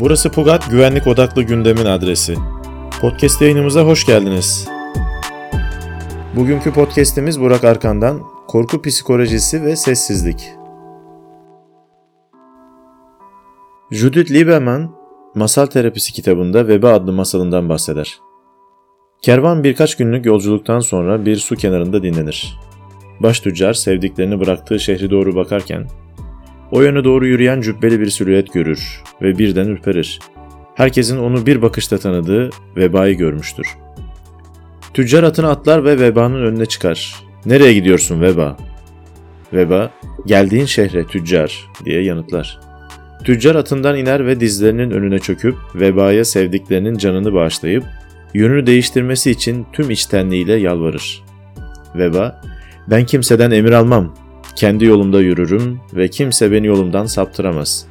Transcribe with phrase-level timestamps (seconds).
[0.00, 2.34] Burası Pugat Güvenlik Odaklı Gündemin adresi.
[3.00, 4.68] Podcast yayınımıza hoş geldiniz.
[6.36, 10.50] Bugünkü podcast'imiz Burak Arkan'dan Korku Psikolojisi ve Sessizlik.
[13.90, 14.90] Judith Lieberman,
[15.34, 18.18] Masal Terapisi kitabında Veba adlı masalından bahseder.
[19.22, 22.58] Kervan birkaç günlük yolculuktan sonra bir su kenarında dinlenir.
[23.20, 25.86] Baş tüccar sevdiklerini bıraktığı şehri doğru bakarken
[26.70, 30.18] o yöne doğru yürüyen cübbeli bir silüet görür ve birden ürperir.
[30.74, 33.66] Herkesin onu bir bakışta tanıdığı vebayı görmüştür.
[34.94, 37.14] Tüccar atını atlar ve vebanın önüne çıkar.
[37.46, 38.56] Nereye gidiyorsun veba?
[39.52, 39.90] Veba,
[40.26, 42.60] geldiğin şehre tüccar diye yanıtlar.
[43.24, 47.84] Tüccar atından iner ve dizlerinin önüne çöküp vebaya sevdiklerinin canını bağışlayıp
[48.34, 51.24] yönünü değiştirmesi için tüm içtenliğiyle yalvarır.
[51.94, 52.40] Veba,
[52.86, 54.14] ben kimseden emir almam,
[54.56, 57.86] kendi yolumda yürürüm ve kimse beni yolumdan saptıramaz.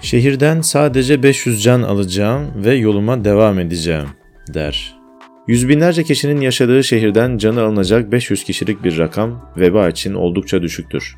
[0.00, 4.08] Şehirden sadece 500 can alacağım ve yoluma devam edeceğim,
[4.54, 4.98] der.
[5.48, 11.16] Yüz binlerce kişinin yaşadığı şehirden canı alınacak 500 kişilik bir rakam veba için oldukça düşüktür.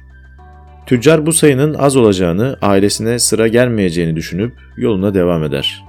[0.87, 5.85] Tüccar bu sayının az olacağını, ailesine sıra gelmeyeceğini düşünüp yoluna devam eder.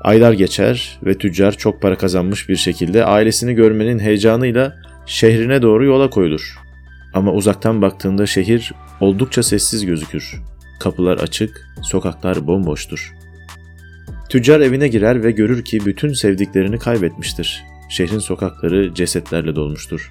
[0.00, 6.10] Aylar geçer ve tüccar çok para kazanmış bir şekilde ailesini görmenin heyecanıyla şehrine doğru yola
[6.10, 6.58] koyulur.
[7.14, 10.42] Ama uzaktan baktığında şehir oldukça sessiz gözükür.
[10.80, 13.14] Kapılar açık, sokaklar bomboştur.
[14.28, 17.64] Tüccar evine girer ve görür ki bütün sevdiklerini kaybetmiştir.
[17.88, 20.10] Şehrin sokakları cesetlerle dolmuştur.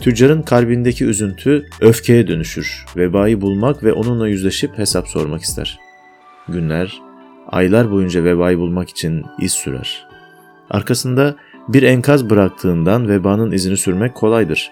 [0.00, 2.84] Tüccarın kalbindeki üzüntü öfkeye dönüşür.
[2.96, 5.78] Vebayı bulmak ve onunla yüzleşip hesap sormak ister.
[6.48, 7.00] Günler,
[7.48, 10.06] aylar boyunca vebayı bulmak için iz sürer.
[10.70, 11.36] Arkasında
[11.68, 14.70] bir enkaz bıraktığından vebanın izini sürmek kolaydır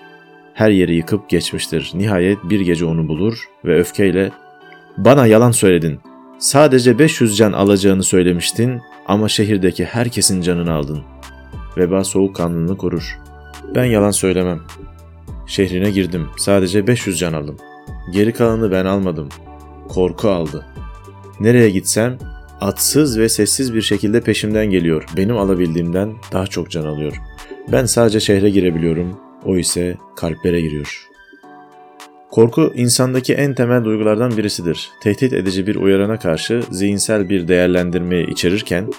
[0.61, 1.91] her yeri yıkıp geçmiştir.
[1.95, 4.31] Nihayet bir gece onu bulur ve öfkeyle
[4.99, 5.99] ''Bana yalan söyledin.
[6.39, 11.03] Sadece 500 can alacağını söylemiştin ama şehirdeki herkesin canını aldın.''
[11.77, 13.19] Veba soğukkanlılığını korur.
[13.75, 14.61] ''Ben yalan söylemem.
[15.47, 16.29] Şehrine girdim.
[16.39, 17.57] Sadece 500 can aldım.
[18.13, 19.29] Geri kalanı ben almadım.
[19.89, 20.67] Korku aldı.
[21.41, 22.19] Nereye gitsem
[22.61, 25.05] atsız ve sessiz bir şekilde peşimden geliyor.
[25.17, 27.17] Benim alabildiğimden daha çok can alıyor.
[27.73, 29.30] Ben sadece şehre girebiliyorum.
[29.45, 31.07] O ise kalplere giriyor.
[32.31, 34.91] Korku insandaki en temel duygulardan birisidir.
[35.03, 38.91] Tehdit edici bir uyarana karşı zihinsel bir değerlendirmeyi içerirken,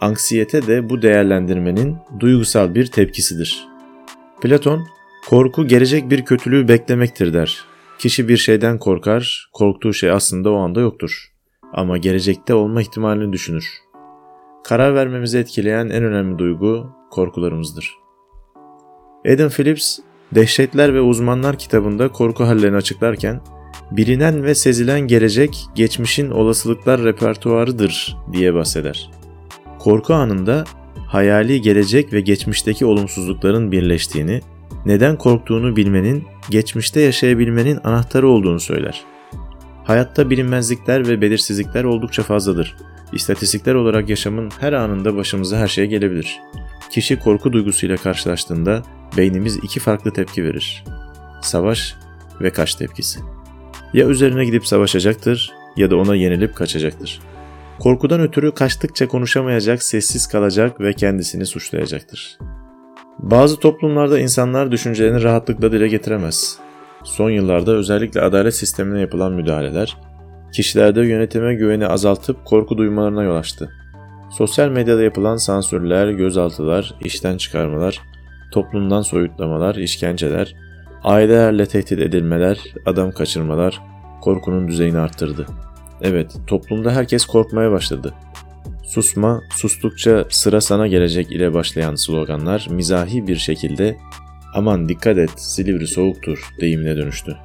[0.00, 3.68] anksiyete de bu değerlendirmenin duygusal bir tepkisidir.
[4.42, 4.86] Platon,
[5.28, 7.64] korku gelecek bir kötülüğü beklemektir der.
[7.98, 11.32] Kişi bir şeyden korkar, korktuğu şey aslında o anda yoktur.
[11.72, 13.70] Ama gelecekte olma ihtimalini düşünür.
[14.64, 18.03] Karar vermemizi etkileyen en önemli duygu korkularımızdır.
[19.28, 19.98] Adam Phillips,
[20.34, 23.40] Dehşetler ve Uzmanlar kitabında korku hallerini açıklarken,
[23.90, 29.10] bilinen ve sezilen gelecek, geçmişin olasılıklar repertuarıdır diye bahseder.
[29.78, 30.64] Korku anında
[31.06, 34.40] hayali gelecek ve geçmişteki olumsuzlukların birleştiğini,
[34.86, 39.04] neden korktuğunu bilmenin, geçmişte yaşayabilmenin anahtarı olduğunu söyler.
[39.84, 42.76] Hayatta bilinmezlikler ve belirsizlikler oldukça fazladır.
[43.12, 46.40] İstatistikler olarak yaşamın her anında başımıza her şey gelebilir.
[46.90, 48.82] Kişi korku duygusuyla karşılaştığında
[49.16, 50.84] beynimiz iki farklı tepki verir.
[51.42, 51.94] Savaş
[52.40, 53.20] ve kaç tepkisi.
[53.92, 57.20] Ya üzerine gidip savaşacaktır ya da ona yenilip kaçacaktır.
[57.78, 62.38] Korkudan ötürü kaçtıkça konuşamayacak, sessiz kalacak ve kendisini suçlayacaktır.
[63.18, 66.58] Bazı toplumlarda insanlar düşüncelerini rahatlıkla dile getiremez.
[67.04, 69.96] Son yıllarda özellikle adalet sistemine yapılan müdahaleler,
[70.52, 73.72] kişilerde yönetime güveni azaltıp korku duymalarına yol açtı.
[74.30, 78.02] Sosyal medyada yapılan sansürler, gözaltılar, işten çıkarmalar,
[78.54, 80.54] toplumdan soyutlamalar, işkenceler,
[81.02, 83.80] ailelerle tehdit edilmeler, adam kaçırmalar
[84.20, 85.46] korkunun düzeyini arttırdı.
[86.02, 88.14] Evet, toplumda herkes korkmaya başladı.
[88.84, 93.96] Susma, sustukça sıra sana gelecek ile başlayan sloganlar mizahi bir şekilde
[94.54, 97.36] aman dikkat et Silivri soğuktur deyimine dönüştü.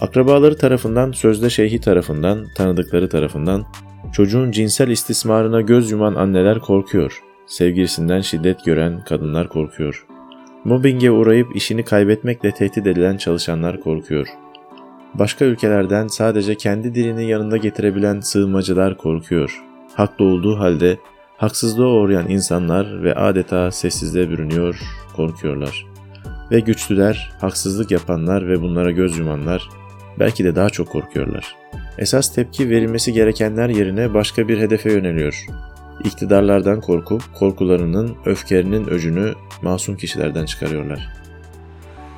[0.00, 3.64] Akrabaları tarafından, sözde şeyhi tarafından, tanıdıkları tarafından
[4.12, 7.27] çocuğun cinsel istismarına göz yuman anneler korkuyor.
[7.48, 10.06] Sevgilisinden şiddet gören kadınlar korkuyor.
[10.64, 14.26] Mobbinge uğrayıp işini kaybetmekle tehdit edilen çalışanlar korkuyor.
[15.14, 19.62] Başka ülkelerden sadece kendi dilini yanında getirebilen sığınmacılar korkuyor.
[19.94, 20.98] Haklı olduğu halde
[21.36, 24.80] haksızlığa uğrayan insanlar ve adeta sessizliğe bürünüyor,
[25.16, 25.86] korkuyorlar.
[26.50, 29.68] Ve güçlüler, haksızlık yapanlar ve bunlara göz yumanlar
[30.18, 31.56] belki de daha çok korkuyorlar.
[31.98, 35.46] Esas tepki verilmesi gerekenler yerine başka bir hedefe yöneliyor.
[36.04, 41.08] İktidarlardan korkup korkularının, öfkelerinin öcünü masum kişilerden çıkarıyorlar.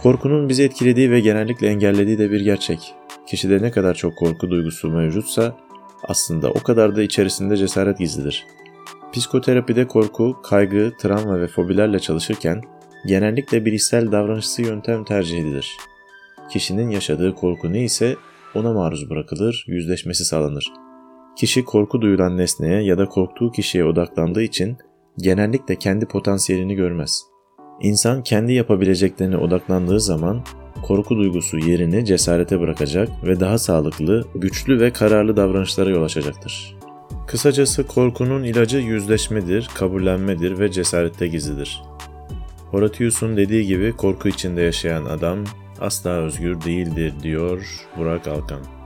[0.03, 2.95] Korkunun bizi etkilediği ve genellikle engellediği de bir gerçek.
[3.27, 5.57] Kişide ne kadar çok korku duygusu mevcutsa
[6.09, 8.47] aslında o kadar da içerisinde cesaret gizlidir.
[9.13, 12.61] Psikoterapide korku, kaygı, travma ve fobilerle çalışırken
[13.07, 15.77] genellikle bilişsel davranışçı yöntem tercih edilir.
[16.51, 18.17] Kişinin yaşadığı korku neyse
[18.55, 20.73] ona maruz bırakılır, yüzleşmesi sağlanır.
[21.37, 24.77] Kişi korku duyulan nesneye ya da korktuğu kişiye odaklandığı için
[25.19, 27.23] genellikle kendi potansiyelini görmez.
[27.81, 30.43] İnsan kendi yapabileceklerine odaklandığı zaman
[30.83, 36.77] korku duygusu yerini cesarete bırakacak ve daha sağlıklı, güçlü ve kararlı davranışlara yol açacaktır.
[37.27, 41.83] Kısacası korkunun ilacı yüzleşmedir, kabullenmedir ve cesarette gizlidir.
[42.71, 45.39] Horatius'un dediği gibi korku içinde yaşayan adam
[45.81, 48.80] asla özgür değildir diyor Burak Alkan.